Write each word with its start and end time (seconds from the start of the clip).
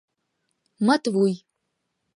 —Матвуй... 0.87 1.33